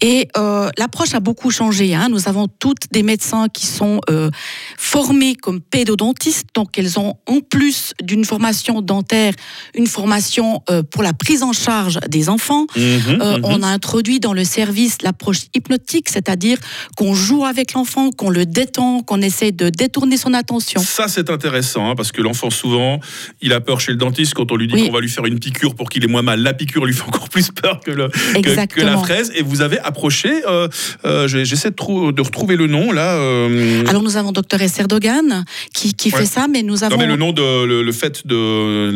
Et 0.00 0.28
euh, 0.36 0.68
l'approche 0.78 1.14
a 1.14 1.20
beaucoup 1.20 1.50
changé. 1.50 1.94
Hein. 1.94 2.08
Nous 2.10 2.28
avons 2.28 2.48
toutes 2.48 2.90
des 2.92 3.02
médecins 3.02 3.48
qui 3.48 3.66
sont 3.66 4.00
euh, 4.10 4.30
formés 4.76 5.34
comme 5.34 5.60
pédodontistes, 5.60 6.46
donc 6.54 6.78
elles 6.78 6.98
ont 6.98 7.14
en 7.26 7.40
plus 7.40 7.92
d'une 8.02 8.24
formation 8.24 8.80
dentaire, 8.82 9.34
une 9.74 9.86
formation 9.86 10.62
euh, 10.70 10.82
pour 10.82 11.02
la 11.02 11.12
prise 11.12 11.42
en 11.42 11.52
charge 11.52 11.98
des 12.08 12.28
enfants. 12.28 12.66
Mhm, 12.76 13.18
Euh, 13.20 13.38
mhm. 13.38 13.44
On 13.44 13.62
a 13.62 13.66
introduit 13.68 14.20
dans 14.20 14.32
le 14.32 14.44
service 14.44 14.98
l'approche 15.02 15.42
hypnotique, 15.54 16.07
c'est-à-dire 16.08 16.58
qu'on 16.96 17.14
joue 17.14 17.44
avec 17.44 17.72
l'enfant, 17.72 18.10
qu'on 18.10 18.30
le 18.30 18.46
détend, 18.46 19.02
qu'on 19.02 19.20
essaie 19.22 19.52
de 19.52 19.68
détourner 19.70 20.16
son 20.16 20.34
attention. 20.34 20.80
Ça, 20.80 21.08
c'est 21.08 21.30
intéressant, 21.30 21.90
hein, 21.90 21.94
parce 21.96 22.12
que 22.12 22.22
l'enfant, 22.22 22.50
souvent, 22.50 23.00
il 23.40 23.52
a 23.52 23.60
peur 23.60 23.80
chez 23.80 23.92
le 23.92 23.98
dentiste 23.98 24.34
quand 24.34 24.50
on 24.52 24.56
lui 24.56 24.66
dit 24.68 24.74
Oui. 24.74 24.86
qu'on 24.86 24.92
va 24.92 25.00
lui 25.00 25.08
faire 25.08 25.26
une 25.26 25.38
piqûre 25.38 25.74
pour 25.74 25.88
qu'il 25.88 26.04
ait 26.04 26.08
moins 26.08 26.22
mal. 26.22 26.40
La 26.42 26.54
piqûre 26.54 26.84
lui 26.86 26.94
fait 26.94 27.02
encore 27.06 27.28
plus 27.28 27.50
peur 27.50 27.80
que, 27.80 27.90
le, 27.90 28.08
que- 28.08 28.66
que, 28.66 28.80
la 28.80 28.96
fraise. 28.98 29.32
Et 29.34 29.42
vous 29.42 29.60
avez 29.62 29.78
approché, 29.80 30.30
euh, 30.46 30.68
euh, 31.04 31.28
j'essaie 31.28 31.70
de, 31.70 31.74
trou- 31.76 32.12
de 32.12 32.22
retrouver 32.22 32.56
le 32.56 32.66
nom, 32.66 32.92
là. 32.92 33.14
euh, 33.16 33.84
Alors 33.86 34.02
nous 34.02 34.16
avons 34.16 34.32
docteur 34.32 34.60
Erdogan 34.62 35.44
qui, 35.74 35.94
qui 35.94 36.10
Ouais. 36.12 36.20
fait 36.20 36.26
ça, 36.26 36.46
mais 36.50 36.62
nous 36.62 36.84
avons 36.84 36.96
non, 36.96 37.02
mais 37.02 37.06
le 37.06 37.16
nom 37.16 37.32
de 37.32 37.64
le, 37.64 37.82
le 37.82 37.92
fait 37.92 38.26
de 38.26 38.92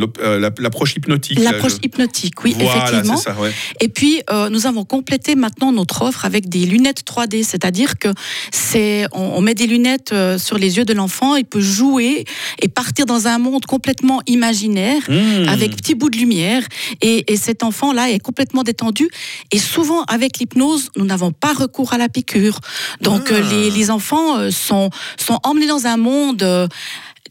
l'approche 0.61 0.97
hypnotique. 0.97 1.39
l'approche 1.41 1.73
je- 1.73 1.87
hypnotique, 1.87 2.43
oui, 2.45 2.55
voilà, 2.59 2.77
effectivement. 2.89 3.17
c'est 3.17 3.31
ça, 3.31 3.37
ouais. 3.41 3.53
Et 3.81 3.89
puis, 3.89 4.23
nous 4.51 4.67
avons 4.67 4.85
complété 4.85 5.35
maintenant 5.35 5.73
notre 5.73 6.03
offre 6.03 6.25
avec 6.25 6.49
des 6.49 6.65
lunettes 6.67 6.92
lunettes 6.93 7.05
3D, 7.07 7.45
c'est-à-dire 7.45 7.99
que 7.99 8.09
c'est 8.53 9.07
on, 9.13 9.33
on 9.37 9.41
met 9.41 9.55
des 9.55 9.67
lunettes 9.67 10.13
euh, 10.13 10.39
sur 10.39 10.59
les 10.59 10.77
yeux 10.77 10.85
de 10.85 10.93
l'enfant, 10.93 11.37
il 11.37 11.45
peut 11.45 11.61
jouer 11.61 12.25
et 12.61 12.69
partir 12.69 13.07
dans 13.07 13.27
un 13.27 13.39
monde 13.39 13.65
complètement 13.67 14.21
imaginaire 14.27 15.03
Mmh. 15.09 15.49
avec 15.49 15.77
petits 15.77 15.95
bouts 15.95 16.11
de 16.11 16.17
lumière 16.17 16.63
et, 17.01 17.33
et 17.33 17.37
cet 17.37 17.63
enfant 17.63 17.93
là 17.93 18.11
est 18.11 18.19
complètement 18.19 18.63
détendu 18.63 19.09
et 19.51 19.59
souvent 19.59 20.03
avec 20.05 20.39
l'hypnose 20.39 20.91
nous 20.97 21.05
n'avons 21.05 21.33
pas 21.33 21.53
recours 21.53 21.93
à 21.93 21.99
la 21.99 22.09
piqûre 22.09 22.59
donc 23.01 23.29
Ah. 23.31 23.35
euh, 23.35 23.43
les, 23.51 23.71
les 23.71 23.91
enfants 23.91 24.39
euh, 24.39 24.51
sont 24.51 24.91
sont 25.19 25.39
emmenés 25.45 25.67
dans 25.67 25.87
un 25.87 25.97
monde 25.97 26.69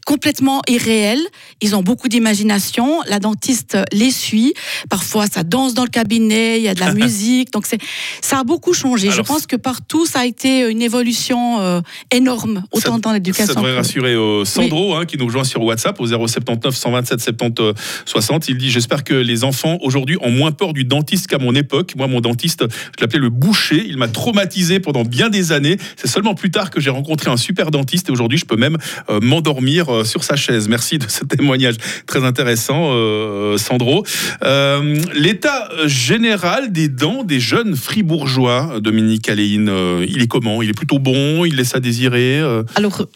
complètement 0.04 0.62
irréel. 0.68 1.18
Ils 1.60 1.74
ont 1.76 1.82
beaucoup 1.82 2.08
d'imagination. 2.08 3.00
La 3.06 3.18
dentiste 3.18 3.76
les 3.92 4.10
suit. 4.10 4.54
Parfois, 4.88 5.26
ça 5.26 5.42
danse 5.42 5.74
dans 5.74 5.84
le 5.84 5.90
cabinet. 5.90 6.58
Il 6.58 6.64
y 6.64 6.68
a 6.68 6.74
de 6.74 6.80
la 6.80 6.92
musique. 7.02 7.52
Donc, 7.52 7.66
c'est, 7.66 7.78
ça 8.20 8.40
a 8.40 8.44
beaucoup 8.44 8.72
changé. 8.72 9.10
Je 9.10 9.22
pense 9.22 9.46
que 9.46 9.56
partout, 9.56 10.06
ça 10.06 10.20
a 10.20 10.26
été 10.26 10.70
une 10.70 10.82
évolution 10.82 11.60
euh, 11.60 11.80
énorme, 12.10 12.64
autant 12.72 12.94
Ça- 12.94 12.98
dans 13.00 13.12
l'éducation. 13.12 13.54
Ça 13.54 13.60
devrait 13.60 13.76
rassurer 13.76 14.14
euh, 14.14 14.44
Sandro, 14.44 14.94
hein, 14.94 15.06
qui 15.06 15.16
nous 15.16 15.26
rejoint 15.26 15.44
sur 15.44 15.62
WhatsApp 15.62 16.00
au 16.00 16.06
079 16.06 16.74
127 16.74 17.20
70 17.20 17.62
euh, 17.62 17.72
60. 18.06 18.48
Il 18.48 18.58
dit 18.58 18.70
J'espère 18.70 19.04
que 19.04 19.14
les 19.14 19.44
enfants 19.44 19.78
aujourd'hui 19.82 20.16
ont 20.20 20.30
moins 20.30 20.52
peur 20.52 20.72
du 20.72 20.84
dentiste 20.84 21.26
qu'à 21.26 21.38
mon 21.38 21.54
époque. 21.54 21.94
Moi, 21.96 22.06
mon 22.06 22.20
dentiste, 22.20 22.64
je 22.68 23.00
l'appelais 23.00 23.18
le 23.20 23.30
boucher. 23.30 23.84
Il 23.86 23.96
m'a 23.96 24.08
traumatisé 24.08 24.80
pendant 24.80 25.04
bien 25.04 25.28
des 25.28 25.52
années. 25.52 25.76
C'est 25.96 26.08
seulement 26.08 26.34
plus 26.34 26.50
tard 26.50 26.70
que 26.70 26.80
j'ai 26.80 26.90
rencontré 26.90 27.30
un 27.30 27.36
super 27.36 27.70
dentiste 27.70 28.08
et 28.08 28.12
aujourd'hui, 28.12 28.38
je 28.38 28.44
peux 28.44 28.56
même 28.56 28.78
euh, 29.10 29.20
m'endormir 29.20 29.91
euh, 29.92 30.04
sur 30.04 30.24
sa 30.24 30.36
chaise. 30.36 30.68
Merci 30.68 30.98
de 30.98 31.06
ce 31.08 31.24
témoignage 31.24 31.76
très 32.06 32.24
intéressant, 32.24 32.90
euh, 32.92 33.56
Sandro. 33.56 34.04
Euh, 34.44 34.96
L'état 35.14 35.68
général 35.86 36.72
des 36.72 36.88
dents 36.88 37.24
des 37.24 37.40
jeunes 37.40 37.76
fribourgeois, 37.76 38.80
Dominique 38.80 39.28
Aléine, 39.28 39.70
il 40.06 40.22
est 40.22 40.26
comment? 40.26 40.62
Il 40.62 40.70
est 40.70 40.74
plutôt 40.74 40.98
bon? 40.98 41.44
Il 41.44 41.56
laisse 41.56 41.74
à 41.74 41.80
désirer 41.80 42.40
Alors, 42.74 43.06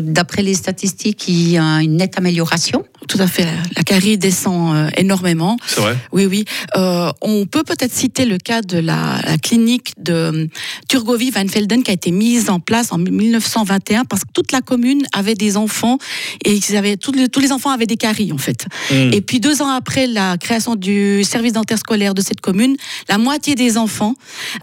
d'après 0.00 0.42
les 0.42 0.54
statistiques, 0.54 1.28
il 1.28 1.50
y 1.50 1.58
a 1.58 1.82
une 1.82 1.96
nette 1.96 2.18
amélioration. 2.18 2.84
Tout 3.06 3.18
à 3.20 3.26
fait. 3.26 3.44
La, 3.44 3.52
la 3.76 3.82
carie 3.82 4.18
descend 4.18 4.76
euh, 4.76 4.90
énormément. 4.96 5.56
C'est 5.66 5.80
vrai 5.80 5.96
Oui, 6.12 6.26
oui. 6.26 6.44
Euh, 6.76 7.10
on 7.22 7.46
peut 7.46 7.62
peut-être 7.62 7.92
citer 7.92 8.24
le 8.26 8.38
cas 8.38 8.60
de 8.60 8.78
la, 8.78 9.20
la 9.24 9.38
clinique 9.38 9.92
de 9.98 10.12
euh, 10.12 10.46
Turgovie-Weinfelden 10.88 11.82
qui 11.82 11.90
a 11.90 11.94
été 11.94 12.10
mise 12.10 12.50
en 12.50 12.60
place 12.60 12.92
en 12.92 12.98
1921 12.98 14.04
parce 14.04 14.22
que 14.22 14.32
toute 14.32 14.52
la 14.52 14.60
commune 14.60 15.02
avait 15.12 15.34
des 15.34 15.56
enfants 15.56 15.98
et 16.44 16.54
ils 16.54 16.76
avaient, 16.76 16.96
tous, 16.96 17.12
les, 17.12 17.28
tous 17.28 17.40
les 17.40 17.52
enfants 17.52 17.70
avaient 17.70 17.86
des 17.86 17.96
caries 17.96 18.32
en 18.32 18.38
fait. 18.38 18.66
Mm. 18.90 19.12
Et 19.12 19.20
puis 19.20 19.40
deux 19.40 19.62
ans 19.62 19.70
après 19.70 20.06
la 20.06 20.36
création 20.36 20.74
du 20.74 21.24
service 21.24 21.52
dentaire 21.52 21.78
scolaire 21.78 22.14
de 22.14 22.20
cette 22.20 22.40
commune, 22.40 22.76
la 23.08 23.18
moitié 23.18 23.54
des 23.54 23.78
enfants 23.78 24.14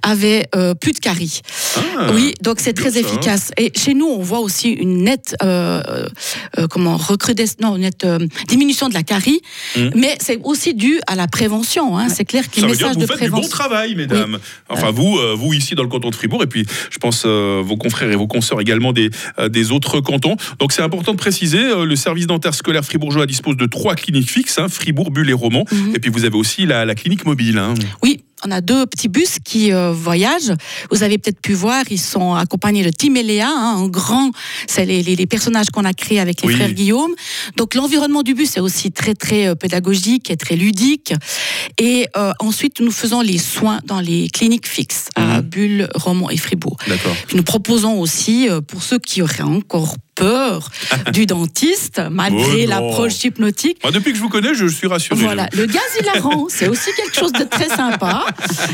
avaient 0.01 0.47
euh, 0.55 0.73
plus 0.73 0.91
de 0.91 0.99
caries. 0.99 1.41
Ah, 1.77 2.11
oui, 2.13 2.33
donc 2.41 2.59
c'est 2.59 2.73
très 2.73 2.91
ça, 2.91 2.99
hein. 2.99 3.01
efficace. 3.01 3.51
Et 3.57 3.71
chez 3.75 3.93
nous, 3.93 4.07
on 4.07 4.21
voit 4.21 4.39
aussi 4.39 4.69
une 4.69 5.03
nette, 5.03 5.24
euh, 5.41 5.81
euh, 6.59 6.67
comment 6.67 6.97
recrudescence, 6.97 7.59
non, 7.61 7.77
nette 7.77 8.03
euh, 8.03 8.19
diminution 8.47 8.89
de 8.89 8.93
la 8.93 9.03
carie, 9.03 9.41
Mm. 9.75 9.89
mais 9.95 10.15
c'est 10.19 10.39
aussi 10.43 10.73
dû 10.73 10.99
à 11.07 11.15
la 11.15 11.27
prévention. 11.27 11.97
Hein. 11.97 12.09
C'est 12.09 12.25
clair 12.25 12.43
Ça 12.43 12.61
veut 12.61 12.67
dire 12.67 12.87
messages 12.87 12.89
que 12.89 12.93
vous 12.95 12.99
de 13.01 13.05
faites 13.07 13.23
du 13.23 13.29
bon 13.29 13.37
prévention. 13.37 13.49
travail, 13.49 13.95
mesdames. 13.95 14.37
Enfin, 14.69 14.91
vous, 14.91 15.17
euh, 15.17 15.33
vous 15.35 15.53
ici 15.53 15.75
dans 15.75 15.83
le 15.83 15.89
canton 15.89 16.09
de 16.09 16.15
Fribourg, 16.15 16.43
et 16.43 16.47
puis 16.47 16.65
je 16.91 16.97
pense 16.97 17.23
euh, 17.25 17.61
vos 17.65 17.77
confrères 17.77 18.11
et 18.11 18.15
vos 18.15 18.27
consoeurs 18.27 18.61
également 18.61 18.93
des, 18.93 19.09
euh, 19.39 19.49
des 19.49 19.71
autres 19.71 19.99
cantons. 20.01 20.35
Donc 20.59 20.71
c'est 20.71 20.81
important 20.81 21.11
de 21.13 21.17
préciser, 21.17 21.59
euh, 21.59 21.85
le 21.85 21.95
service 21.95 22.27
dentaire 22.27 22.53
scolaire 22.53 22.83
fribourgeois 22.85 23.25
dispose 23.25 23.57
de 23.57 23.65
trois 23.65 23.95
cliniques 23.95 24.29
fixes, 24.31 24.59
hein, 24.59 24.67
Fribourg, 24.69 25.11
Bulle 25.11 25.29
et 25.29 25.33
Romont. 25.33 25.65
Mhm. 25.71 25.93
Et 25.95 25.99
puis 25.99 26.09
vous 26.11 26.25
avez 26.25 26.35
aussi 26.37 26.65
la, 26.65 26.85
la 26.85 26.95
clinique 26.95 27.25
mobile. 27.25 27.57
hein. 27.57 27.73
Oui, 28.03 28.21
on 28.45 28.51
a 28.51 28.61
deux 28.61 28.85
petits 28.85 29.07
bus 29.07 29.37
qui 29.43 29.71
euh, 29.73 29.91
voyagent. 29.91 30.53
Vous 30.91 31.03
avez 31.03 31.17
peut-être 31.17 31.39
pu 31.41 31.53
voir, 31.53 31.83
ils 31.89 31.99
sont 31.99 32.33
accompagnés 32.35 32.83
de 32.83 32.91
Tim 32.91 33.15
et 33.15 33.23
Léa, 33.23 33.47
hein, 33.49 33.75
en 33.77 33.87
grand. 33.87 34.31
C'est 34.67 34.85
les, 34.85 35.01
les- 35.03 35.15
les 35.15 35.25
personnages 35.25 35.69
qu'on 35.71 35.85
a 35.85 35.93
créés 35.93 36.19
avec 36.19 36.41
les 36.41 36.47
Oui. 36.49 36.55
frères 36.55 36.73
Guillaume. 36.73 37.11
Donc 37.57 37.73
l'environnement 37.75 38.21
du 38.23 38.33
bus 38.33 38.57
est 38.57 38.59
aussi 38.59 38.91
très 38.91 39.15
très 39.15 39.47
euh, 39.47 39.55
pédagogique 39.55 40.29
et 40.29 40.37
très 40.37 40.55
ludique. 40.55 41.13
Et 41.79 42.07
euh, 42.17 42.31
ensuite, 42.39 42.79
nous 42.81 42.91
faisons 42.91 43.21
les 43.21 43.37
soins 43.37 43.79
dans 43.85 43.99
les 43.99 44.29
cliniques 44.29 44.67
fixes 44.67 45.09
à 45.15 45.41
Mhm. 45.41 45.41
Bulle, 45.41 45.89
Romont 45.95 46.29
et 46.29 46.37
Fribourg. 46.37 46.77
D'accord. 46.87 47.15
Puis 47.27 47.35
nous 47.37 47.43
proposons 47.43 47.99
aussi, 47.99 48.47
pour 48.67 48.83
ceux 48.83 48.99
qui 48.99 49.21
auraient 49.21 49.41
encore 49.41 49.95
peur 50.15 50.69
du 51.13 51.25
dentiste, 51.25 52.01
malgré 52.09 52.65
Oh 52.65 52.69
l'approche 52.69 53.23
hypnotique, 53.23 53.77
Moi, 53.83 53.91
depuis 53.91 54.11
que 54.11 54.17
je 54.17 54.23
vous 54.23 54.29
connais, 54.29 54.53
je 54.53 54.65
suis 54.65 54.87
rassuré. 54.87 55.21
voilà, 55.21 55.47
le 55.53 55.65
gaz 55.65 55.83
hilarant, 55.99 56.45
c'est 56.49 56.67
aussi 56.67 56.89
quelque 56.95 57.15
chose 57.15 57.33
de 57.33 57.43
très 57.43 57.69
sympa 57.69 58.25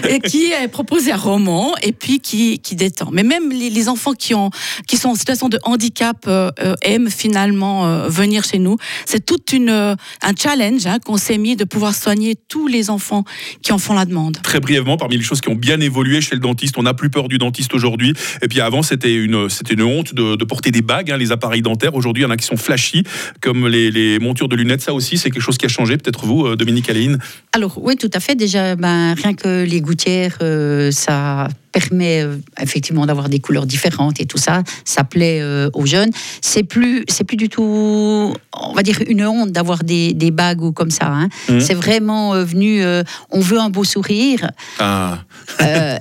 et 0.07 0.19
qui 0.19 0.51
est 0.51 0.67
proposé 0.67 1.11
à 1.11 1.17
Romans 1.17 1.73
et 1.81 1.91
puis 1.91 2.19
qui, 2.19 2.59
qui 2.59 2.75
détend. 2.75 3.09
Mais 3.11 3.23
même 3.23 3.51
les, 3.51 3.69
les 3.69 3.89
enfants 3.89 4.13
qui, 4.13 4.33
ont, 4.33 4.49
qui 4.87 4.97
sont 4.97 5.09
en 5.09 5.15
situation 5.15 5.49
de 5.49 5.59
handicap 5.63 6.17
euh, 6.27 6.51
euh, 6.59 6.75
aiment 6.81 7.09
finalement 7.09 7.87
euh, 7.87 8.07
venir 8.07 8.43
chez 8.43 8.59
nous. 8.59 8.77
C'est 9.05 9.25
tout 9.25 9.41
une, 9.53 9.69
euh, 9.69 9.95
un 10.21 10.33
challenge 10.35 10.85
hein, 10.85 10.99
qu'on 11.03 11.17
s'est 11.17 11.37
mis 11.37 11.55
de 11.55 11.63
pouvoir 11.63 11.95
soigner 11.95 12.35
tous 12.47 12.67
les 12.67 12.89
enfants 12.89 13.23
qui 13.61 13.71
en 13.71 13.77
font 13.77 13.93
la 13.93 14.05
demande. 14.05 14.37
Très 14.43 14.59
brièvement, 14.59 14.97
parmi 14.97 15.17
les 15.17 15.23
choses 15.23 15.41
qui 15.41 15.49
ont 15.49 15.55
bien 15.55 15.79
évolué 15.79 16.21
chez 16.21 16.35
le 16.35 16.41
dentiste, 16.41 16.77
on 16.77 16.83
n'a 16.83 16.93
plus 16.93 17.09
peur 17.09 17.27
du 17.27 17.37
dentiste 17.37 17.73
aujourd'hui. 17.73 18.13
Et 18.41 18.47
puis 18.47 18.61
avant, 18.61 18.83
c'était 18.83 19.13
une, 19.13 19.49
c'était 19.49 19.73
une 19.73 19.83
honte 19.83 20.13
de, 20.13 20.35
de 20.35 20.45
porter 20.45 20.71
des 20.71 20.81
bagues, 20.81 21.11
hein, 21.11 21.17
les 21.17 21.30
appareils 21.31 21.61
dentaires. 21.61 21.95
Aujourd'hui, 21.95 22.23
il 22.23 22.25
y 22.25 22.29
en 22.29 22.31
a 22.31 22.37
qui 22.37 22.45
sont 22.45 22.57
flashy, 22.57 23.03
comme 23.41 23.67
les, 23.67 23.91
les 23.91 24.19
montures 24.19 24.49
de 24.49 24.55
lunettes. 24.55 24.81
Ça 24.81 24.93
aussi, 24.93 25.17
c'est 25.17 25.29
quelque 25.31 25.43
chose 25.43 25.57
qui 25.57 25.65
a 25.65 25.69
changé. 25.69 25.97
Peut-être 25.97 26.25
vous, 26.25 26.45
euh, 26.45 26.55
Dominique 26.55 26.89
Aléine 26.89 27.19
Alors, 27.53 27.77
oui, 27.81 27.95
tout 27.95 28.09
à 28.13 28.19
fait. 28.19 28.35
Déjà, 28.35 28.75
ben, 28.75 29.13
rien 29.13 29.33
que 29.33 29.63
les 29.63 29.81
gouttières, 29.81 30.37
euh, 30.41 30.91
ça 30.91 31.47
permet 31.71 32.23
euh, 32.23 32.37
effectivement 32.59 33.05
d'avoir 33.05 33.29
des 33.29 33.39
couleurs 33.39 33.65
différentes 33.65 34.19
et 34.19 34.25
tout 34.25 34.37
ça. 34.37 34.63
Ça 34.85 35.03
plaît 35.03 35.39
euh, 35.41 35.69
aux 35.73 35.85
jeunes. 35.85 36.11
C'est 36.41 36.63
plus, 36.63 37.03
c'est 37.07 37.23
plus 37.23 37.37
du 37.37 37.49
tout, 37.49 38.33
on 38.53 38.73
va 38.73 38.83
dire, 38.83 38.99
une 39.07 39.25
honte 39.25 39.51
d'avoir 39.51 39.83
des, 39.83 40.13
des 40.13 40.31
bagues 40.31 40.61
ou 40.61 40.71
comme 40.71 40.91
ça. 40.91 41.07
hein. 41.07 41.29
Mhm. 41.49 41.59
C'est 41.61 41.73
vraiment 41.73 42.33
euh, 42.33 42.43
venu, 42.43 42.83
on 43.29 43.39
veut 43.39 43.59
un 43.59 43.69
beau 43.69 43.83
sourire 43.83 44.51
Ah, 44.79 45.19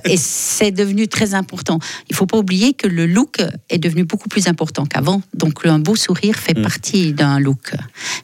et 0.05 0.17
c'est 0.17 0.71
devenu 0.71 1.07
très 1.07 1.33
important. 1.33 1.79
Il 2.09 2.15
faut 2.15 2.25
pas 2.25 2.37
oublier 2.37 2.73
que 2.73 2.87
le 2.87 3.05
look 3.05 3.41
est 3.69 3.77
devenu 3.77 4.03
beaucoup 4.03 4.29
plus 4.29 4.47
important 4.47 4.85
qu'avant. 4.85 5.21
Donc, 5.33 5.65
un 5.65 5.79
beau 5.79 5.95
sourire 5.95 6.35
fait 6.35 6.55
Mhm. 6.57 6.63
partie 6.63 7.13
d'un 7.13 7.39
look. 7.39 7.73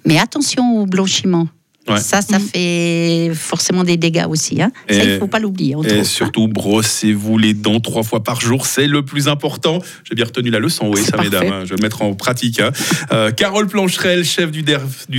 Mais 0.06 0.20
attention 0.20 0.77
au 0.82 0.86
blanchiment. 0.86 1.48
Ouais. 1.89 2.00
Ça, 2.00 2.22
ça 2.22 2.39
fait 2.39 3.32
forcément 3.34 3.84
des 3.84 3.98
dégâts 3.98 4.25
aussi. 4.29 4.62
Hein. 4.62 4.72
Ça, 4.89 5.03
il 5.03 5.13
ne 5.13 5.20
faut 5.20 5.27
pas 5.27 5.39
l'oublier. 5.39 5.75
Et 5.84 5.88
trouve. 5.88 6.03
surtout, 6.03 6.48
brossez-vous 6.48 7.38
les 7.38 7.53
dents 7.53 7.79
trois 7.79 8.03
fois 8.03 8.24
par 8.24 8.41
jour, 8.41 8.65
c'est 8.65 8.88
le 8.88 9.03
plus 9.03 9.27
important. 9.27 9.79
J'ai 10.03 10.15
bien 10.15 10.25
retenu 10.25 10.50
la 10.50 10.60
leçon, 10.60 10.91
oui, 10.94 11.01
ça, 11.01 11.17
mesdames. 11.22 11.51
hein, 11.51 11.62
je 11.63 11.70
vais 11.70 11.77
le 11.77 11.84
mettre 11.84 12.01
en 12.01 12.13
pratique. 12.13 12.60
hein. 12.60 12.72
Euh, 13.12 13.32
Carole 13.32 13.67
Plancherel, 13.67 14.24
chef 14.25 14.51
du, 14.51 14.63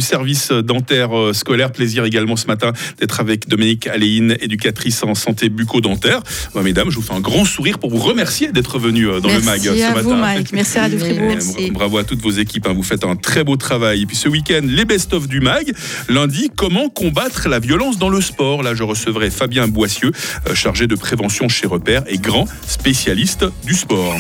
service 0.01 0.51
dentaire 0.51 1.17
euh, 1.17 1.33
scolaire. 1.33 1.73
Plaisir 1.73 2.05
également 2.05 2.37
ce 2.37 2.47
matin 2.47 2.73
d'être 2.99 3.21
avec 3.21 3.49
Dominique 3.49 3.87
Aléine, 3.87 4.37
éducatrice 4.41 5.03
en 5.03 5.15
santé 5.15 5.49
bucco-dentaire. 5.49 6.21
Bah, 6.55 6.63
mesdames, 6.63 6.91
je 6.91 6.97
vous 6.97 7.03
fais 7.03 7.15
un 7.15 7.21
grand 7.21 7.45
sourire 7.45 7.79
pour 7.79 7.91
vous 7.91 7.99
remercier 7.99 8.53
d'être 8.53 8.79
venue 8.79 9.09
euh, 9.09 9.21
dans 9.21 9.29
Merci 9.29 9.45
le 9.45 9.47
MAG 9.47 9.69
à 9.69 9.73
ce 9.75 9.95
matin. 9.95 10.03
vous, 10.03 10.15
Mike. 10.15 10.53
Merci 10.53 10.79
à 10.79 10.83
Radio 10.83 10.99
Fribourg. 10.99 11.29
Merci. 11.29 11.71
Bravo 11.71 11.99
à 11.99 12.05
toutes 12.05 12.21
vos 12.21 12.31
équipes, 12.31 12.67
hein, 12.67 12.73
vous 12.75 12.83
faites 12.83 13.05
un 13.05 13.17
très 13.17 13.45
beau 13.45 13.57
travail. 13.57 14.03
Et 14.03 14.07
puis 14.07 14.17
ce 14.17 14.29
week-end, 14.29 14.61
les 14.65 14.85
best-of 14.85 15.29
du 15.29 15.41
MAG. 15.41 15.73
Lundi, 16.09 16.51
comment 16.59 16.89
combattre 16.89 17.49
la 17.49 17.61
violence 17.61 17.99
dans 17.99 18.09
le 18.09 18.21
sport 18.21 18.65
Là, 18.65 18.75
je 18.75 18.83
recevrai 18.83 19.31
Fabien 19.31 19.69
Boissieu, 19.69 20.11
euh, 20.49 20.57
chargé 20.57 20.89
de 20.89 20.97
prévention 20.97 21.49
chez 21.49 21.69
Repère 21.69 22.03
et 22.09 22.19
grand 22.19 22.47
spécialiste 22.67 23.45
du 23.65 23.75
sport. 23.75 24.17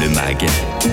Le 0.00 0.08
MAG, 0.08 0.46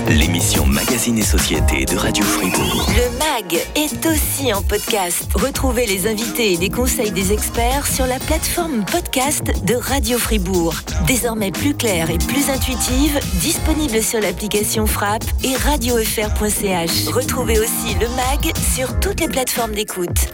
l'émission 0.09 0.65
Magazine 0.65 1.17
et 1.17 1.23
Société 1.23 1.85
de 1.85 1.95
Radio 1.95 2.25
Fribourg. 2.25 2.87
Le 2.89 3.17
MAG 3.19 3.61
est 3.75 4.05
aussi 4.05 4.51
en 4.51 4.61
podcast. 4.61 5.29
Retrouvez 5.33 5.85
les 5.85 6.07
invités 6.07 6.53
et 6.53 6.57
les 6.57 6.69
conseils 6.69 7.11
des 7.11 7.31
experts 7.31 7.87
sur 7.87 8.05
la 8.05 8.19
plateforme 8.19 8.83
podcast 8.83 9.43
de 9.65 9.75
Radio 9.75 10.17
Fribourg. 10.17 10.75
Désormais 11.07 11.51
plus 11.51 11.73
claire 11.73 12.09
et 12.09 12.17
plus 12.17 12.49
intuitive, 12.49 13.17
disponible 13.35 14.03
sur 14.03 14.19
l'application 14.19 14.85
Frappe 14.87 15.23
et 15.45 15.55
radiofr.ch. 15.55 17.07
Retrouvez 17.13 17.59
aussi 17.59 17.95
le 18.01 18.09
MAG 18.09 18.51
sur 18.75 18.99
toutes 18.99 19.21
les 19.21 19.29
plateformes 19.29 19.73
d'écoute. 19.73 20.27